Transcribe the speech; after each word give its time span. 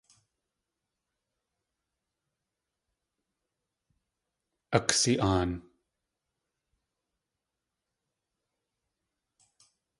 Yaksi.aan. 4.73 5.51